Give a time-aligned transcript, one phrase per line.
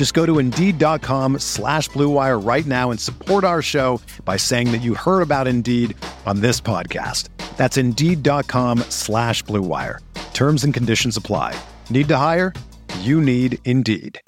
[0.00, 4.80] Just go to Indeed.com slash BlueWire right now and support our show by saying that
[4.80, 7.28] you heard about Indeed on this podcast.
[7.58, 9.98] That's Indeed.com slash BlueWire.
[10.32, 11.54] Terms and conditions apply.
[11.90, 12.54] Need to hire?
[13.00, 14.22] You need Indeed.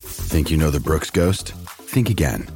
[0.00, 1.52] Think you know the Brooks Ghost?
[1.92, 2.55] Think again.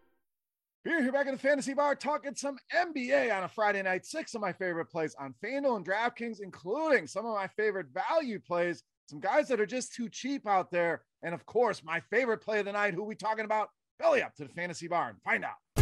[1.11, 4.05] Back in the fantasy bar talking some NBA on a Friday night.
[4.05, 8.39] Six of my favorite plays on FanDuel and DraftKings, including some of my favorite value
[8.39, 11.01] plays, some guys that are just too cheap out there.
[11.21, 13.69] And of course, my favorite play of the night, who we talking about?
[13.99, 15.80] Belly up to the fantasy bar and find out.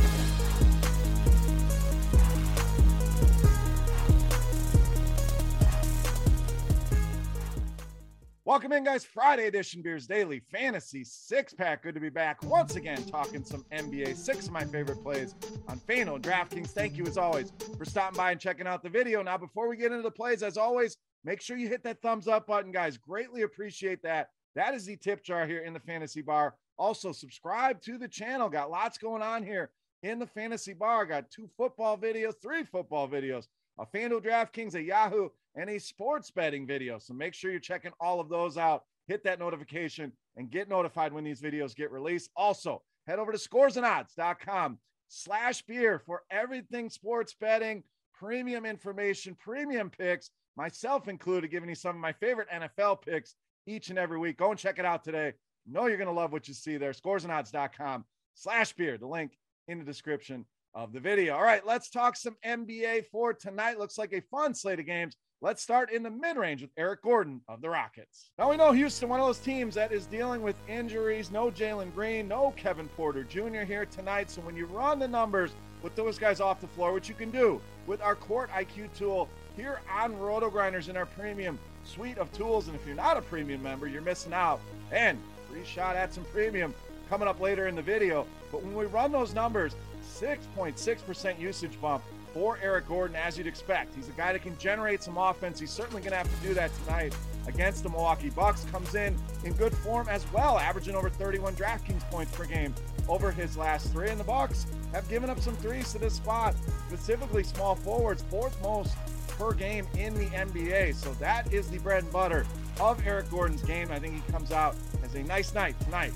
[8.49, 9.05] Welcome in, guys.
[9.05, 11.83] Friday edition Beers Daily Fantasy Six Pack.
[11.83, 14.17] Good to be back once again talking some NBA.
[14.17, 15.35] Six of my favorite plays
[15.67, 16.71] on and DraftKings.
[16.71, 19.21] Thank you, as always, for stopping by and checking out the video.
[19.21, 22.27] Now, before we get into the plays, as always, make sure you hit that thumbs
[22.27, 22.97] up button, guys.
[22.97, 24.31] Greatly appreciate that.
[24.55, 26.55] That is the tip jar here in the fantasy bar.
[26.75, 28.49] Also, subscribe to the channel.
[28.49, 29.69] Got lots going on here
[30.01, 31.05] in the fantasy bar.
[31.05, 33.45] Got two football videos, three football videos,
[33.79, 36.99] a FanDuel DraftKings, a Yahoo, and a sports betting video.
[36.99, 38.83] So make sure you're checking all of those out.
[39.07, 42.29] Hit that notification and get notified when these videos get released.
[42.35, 50.29] Also, head over to scoresandodds.com slash beer for everything sports betting, premium information, premium picks,
[50.55, 53.35] myself included, giving you some of my favorite NFL picks
[53.65, 54.37] each and every week.
[54.37, 55.33] Go and check it out today.
[55.65, 56.91] Know you're going to love what you see there.
[56.91, 58.97] Scoresandodds.com slash beer.
[58.97, 61.35] The link in the description of the video.
[61.35, 63.79] All right, let's talk some NBA for tonight.
[63.79, 65.15] Looks like a fun slate of games.
[65.41, 68.31] Let's start in the mid range with Eric Gordon of the Rockets.
[68.37, 71.31] Now we know Houston, one of those teams that is dealing with injuries.
[71.31, 73.61] No Jalen Green, no Kevin Porter Jr.
[73.61, 74.29] here tonight.
[74.29, 77.31] So when you run the numbers with those guys off the floor, which you can
[77.31, 82.67] do with our Court IQ tool here on RotoGrinders in our premium suite of tools.
[82.67, 84.59] And if you're not a premium member, you're missing out.
[84.91, 85.17] And
[85.49, 86.73] free shot at some premium
[87.09, 88.25] coming up later in the video.
[88.51, 89.75] But when we run those numbers,
[90.19, 92.03] 6.6% usage bump
[92.33, 93.95] for Eric Gordon, as you'd expect.
[93.95, 95.59] He's a guy that can generate some offense.
[95.59, 97.15] He's certainly going to have to do that tonight
[97.47, 98.65] against the Milwaukee Bucks.
[98.65, 102.73] Comes in in good form as well, averaging over 31 DraftKings points per game
[103.07, 104.09] over his last three.
[104.09, 106.55] And the Bucks have given up some threes to this spot,
[106.87, 108.95] specifically small forwards, fourth most
[109.29, 110.93] per game in the NBA.
[110.95, 112.45] So that is the bread and butter
[112.79, 113.89] of Eric Gordon's game.
[113.91, 116.13] I think he comes out as a nice night tonight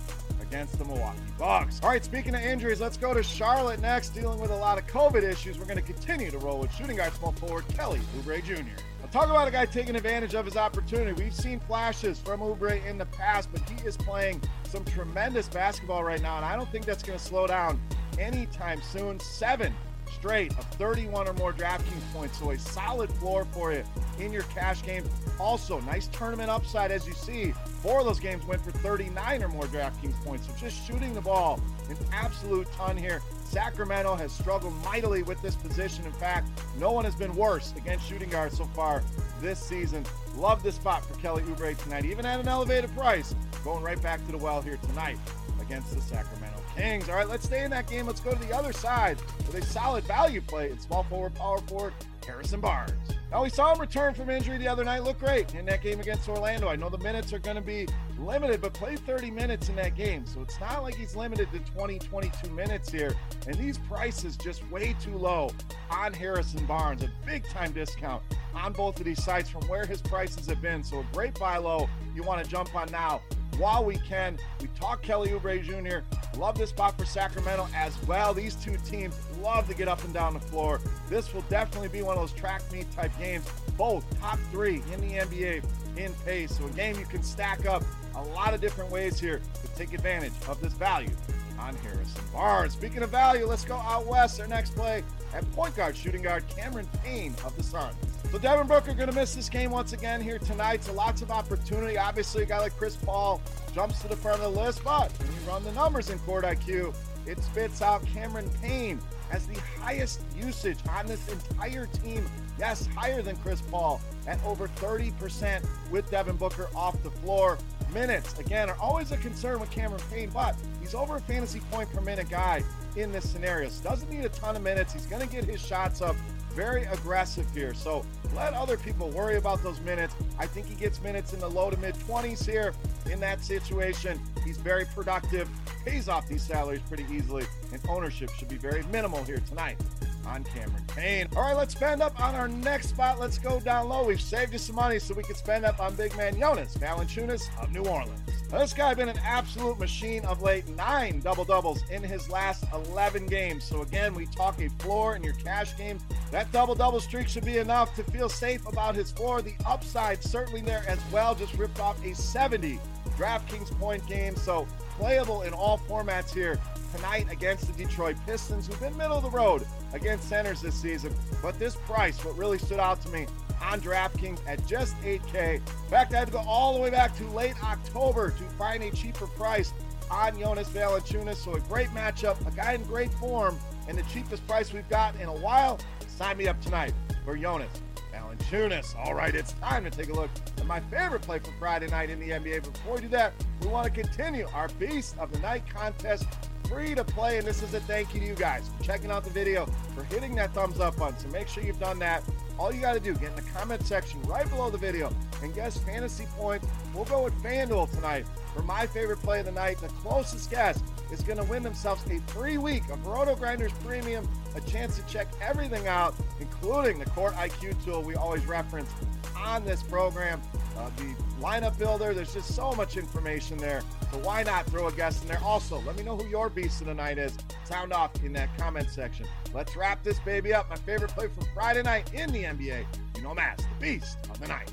[0.54, 1.80] against the Milwaukee Bucks.
[1.82, 4.86] All right, speaking of injuries, let's go to Charlotte next, dealing with a lot of
[4.86, 5.58] COVID issues.
[5.58, 8.62] We're going to continue to roll with shooting guard small forward Kelly Oubre Jr.
[9.02, 11.20] I'll talk about a guy taking advantage of his opportunity.
[11.20, 16.04] We've seen flashes from Oubre in the past, but he is playing some tremendous basketball
[16.04, 17.82] right now, and I don't think that's going to slow down
[18.20, 19.20] anytime soon.
[19.22, 19.74] Seven
[20.12, 22.38] straight of 31 or more DraftKings points.
[22.38, 23.84] So a solid floor for you
[24.20, 25.04] in your cash game.
[25.40, 27.56] Also, nice tournament upside as you see.
[27.84, 30.48] Four of those games went for 39 or more DraftKings points.
[30.48, 31.60] So just shooting the ball
[31.90, 33.22] an absolute ton here.
[33.44, 36.06] Sacramento has struggled mightily with this position.
[36.06, 36.48] In fact,
[36.80, 39.04] no one has been worse against shooting guards so far
[39.42, 40.06] this season.
[40.38, 43.36] Love this spot for Kelly Oubre tonight, even at an elevated price.
[43.66, 45.18] Going right back to the well here tonight
[45.60, 47.10] against the Sacramento Kings.
[47.10, 48.08] All right, let's stay in that game.
[48.08, 51.60] Let's go to the other side with a solid value play in small forward, power
[51.60, 51.94] forward,
[52.26, 53.13] Harrison Barnes.
[53.34, 55.82] Oh, now, we saw him return from injury the other night, look great in that
[55.82, 56.68] game against Orlando.
[56.68, 57.88] I know the minutes are going to be
[58.20, 60.28] limited, but played 30 minutes in that game.
[60.28, 63.16] So it's not like he's limited to 20, 22 minutes here.
[63.48, 65.50] And these prices just way too low
[65.90, 67.02] on Harrison Barnes.
[67.02, 68.22] A big time discount
[68.54, 70.84] on both of these sites from where his prices have been.
[70.84, 73.24] So a great buy low you want to jump on now
[73.58, 74.38] while we can.
[74.62, 76.06] We talk Kelly Oubre Jr.
[76.38, 78.34] Love this spot for Sacramento as well.
[78.34, 80.82] These two teams love to get up and down the floor.
[81.10, 83.46] This will definitely be one of those track meet type games.
[83.78, 85.64] Both top three in the NBA
[85.98, 86.58] in pace.
[86.58, 87.84] So a game you can stack up
[88.16, 91.12] a lot of different ways here to take advantage of this value
[91.60, 92.74] on Harrison Barnes.
[92.74, 94.40] Speaking of value, let's go out west.
[94.40, 95.04] Our next play
[95.34, 97.96] at point guard, shooting guard Cameron Payne of the Suns.
[98.34, 100.84] So Devin Booker going to miss this game once again here tonight.
[100.84, 102.00] So lots of opportunity.
[102.00, 103.40] Obviously, a guy like Chris Paul
[103.76, 106.44] jumps to the front of the list, but when you run the numbers in Court
[106.44, 106.96] IQ,
[107.28, 109.00] it spits out Cameron Payne
[109.32, 112.26] as the highest usage on this entire team.
[112.58, 117.60] Yes, higher than Chris Paul at over 30% with Devin Booker off the floor.
[117.94, 121.88] Minutes, again, are always a concern with Cameron Payne, but he's over a fantasy point
[121.94, 122.64] per minute guy
[122.96, 123.70] in this scenario.
[123.70, 124.92] So doesn't need a ton of minutes.
[124.92, 126.16] He's going to get his shots up
[126.54, 127.74] very aggressive here.
[127.74, 128.06] So
[128.36, 130.16] let other people worry about those minutes.
[130.40, 132.74] I think he gets minutes in the low to mid 20s here
[133.12, 134.20] in that situation.
[134.44, 135.50] He's very productive,
[135.86, 139.78] pays off these salaries pretty easily, and ownership should be very minimal here tonight
[140.26, 141.28] on Cameron Payne.
[141.36, 143.20] All right, let's spend up on our next spot.
[143.20, 144.06] Let's go down low.
[144.06, 147.50] We've saved you some money so we can spend up on big man Jonas Valanciunas
[147.62, 148.20] of New Orleans.
[148.54, 150.68] Now, this guy been an absolute machine of late.
[150.78, 153.64] Nine double doubles in his last 11 games.
[153.64, 155.98] So again, we talk a floor in your cash game.
[156.30, 159.42] That double double streak should be enough to feel safe about his floor.
[159.42, 161.34] The upside certainly there as well.
[161.34, 162.80] Just ripped off a 70
[163.18, 164.36] DraftKings point game.
[164.36, 164.68] So
[165.00, 166.60] playable in all formats here
[166.96, 171.12] tonight against the Detroit Pistons, who've been middle of the road against centers this season.
[171.42, 173.26] But this price, what really stood out to me
[173.62, 175.56] on DraftKings at just 8K.
[175.56, 178.84] In fact, I had to go all the way back to late October to find
[178.84, 179.74] a cheaper price
[180.10, 181.36] on Jonas Valanciunas.
[181.36, 183.58] So a great matchup, a guy in great form,
[183.88, 185.80] and the cheapest price we've got in a while.
[186.08, 186.94] Sign me up tonight
[187.26, 187.72] for Jonas
[188.14, 188.96] Valanciunas.
[188.98, 192.10] All right, it's time to take a look at my favorite play for Friday night
[192.10, 192.64] in the NBA.
[192.64, 196.28] Before we do that, we want to continue our Beast of the Night contest
[196.70, 197.38] free to play.
[197.38, 199.66] And this is a thank you to you guys for checking out the video,
[199.96, 201.18] for hitting that thumbs up button.
[201.20, 202.24] So make sure you've done that.
[202.60, 205.54] All you got to do, get in the comment section right below the video and
[205.54, 206.68] guess fantasy points.
[206.94, 209.80] We'll go with FanDuel tonight for my favorite play of the night.
[209.80, 214.62] The closest guess is going to win themselves a free week of RotoGrinders Premium, a
[214.62, 218.90] chance to check everything out, including the Court IQ tool we always reference
[219.38, 220.42] on this program.
[220.78, 223.82] Uh, the lineup builder, there's just so much information there.
[224.12, 225.42] So why not throw a guest in there?
[225.44, 227.38] Also, let me know who your beast of the night is.
[227.66, 229.28] Sound off in that comment section.
[229.54, 230.70] Let's wrap this baby up.
[230.70, 232.86] My favorite play from Friday night in the NBA.
[233.16, 234.72] You know, Mass, the beast of the night.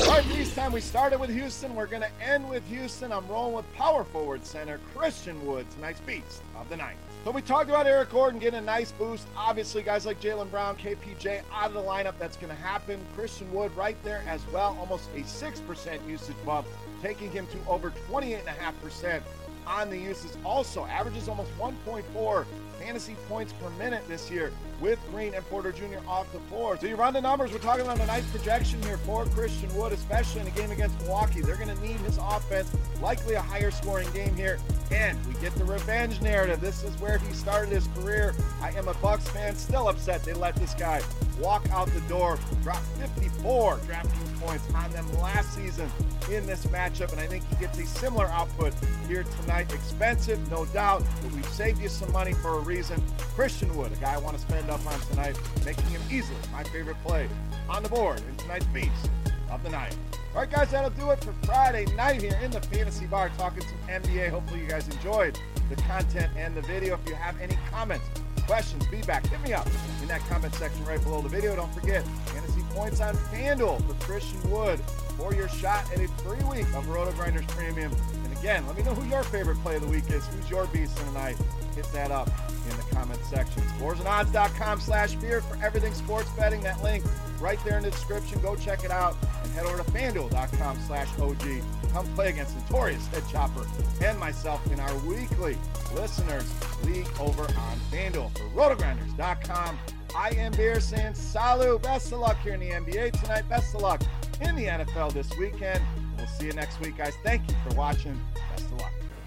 [0.00, 1.74] All right, this time we started with Houston.
[1.74, 3.12] We're going to end with Houston.
[3.12, 6.96] I'm rolling with power forward center Christian Wood, tonight's beast of the night.
[7.24, 9.26] So we talked about Eric Gordon getting a nice boost.
[9.36, 12.14] Obviously, guys like Jalen Brown, KPJ out of the lineup.
[12.18, 13.04] That's going to happen.
[13.14, 14.76] Christian Wood right there as well.
[14.80, 16.66] Almost a 6% usage bump,
[17.02, 19.20] taking him to over 28.5%
[19.66, 20.38] on the uses.
[20.44, 22.46] Also, averages almost 1.4
[22.78, 25.98] fantasy points per minute this year with Green and Porter Jr.
[26.06, 26.76] off the floor.
[26.78, 29.92] So you run the numbers, we're talking about a nice projection here for Christian Wood,
[29.92, 31.40] especially in a game against Milwaukee.
[31.40, 32.70] They're going to need his offense,
[33.02, 34.58] likely a higher scoring game here.
[34.90, 36.60] And we get the revenge narrative.
[36.60, 38.34] This is where he started his career.
[38.62, 41.02] I am a Bucks fan, still upset they let this guy
[41.38, 45.90] walk out the door, drop 54 DraftKings points on them last season
[46.30, 47.12] in this matchup.
[47.12, 48.74] And I think he gets a similar output
[49.06, 49.72] here tonight.
[49.72, 53.02] Expensive, no doubt, but we've saved you some money for a reason.
[53.34, 56.62] Christian Wood, a guy I want to spend up on tonight, making him easily my
[56.64, 57.26] favorite play
[57.68, 59.10] on the board in tonight's Beast
[59.50, 59.96] of the Night.
[60.34, 63.62] All right, guys, that'll do it for Friday night here in the Fantasy Bar, talking
[63.62, 64.28] some NBA.
[64.28, 66.94] Hopefully, you guys enjoyed the content and the video.
[67.02, 68.04] If you have any comments,
[68.46, 69.66] questions, feedback, hit me up
[70.02, 71.56] in that comment section right below the video.
[71.56, 74.78] Don't forget, fantasy points on FanDuel for Christian Wood
[75.16, 77.92] for your shot at a free week of RotoGrinders Premium.
[78.24, 80.26] And again, let me know who your favorite play of the week is.
[80.26, 81.38] Who's your beast tonight?
[81.78, 82.28] Hit that up
[82.68, 83.62] in the comment section.
[83.78, 86.60] Scoresandodds.com slash beer for everything sports betting.
[86.62, 87.04] That link
[87.38, 88.40] right there in the description.
[88.40, 91.62] Go check it out and head over to fanduel.com slash OG.
[91.92, 93.64] Come play against Notorious Head Chopper
[94.02, 95.56] and myself in our weekly
[95.94, 99.78] listeners league over on FanDuel for rotogrinders.com.
[100.16, 101.80] I am Beer saying salut.
[101.80, 103.48] Best of luck here in the NBA tonight.
[103.48, 104.02] Best of luck
[104.40, 105.80] in the NFL this weekend.
[106.16, 107.14] We'll see you next week, guys.
[107.22, 108.20] Thank you for watching.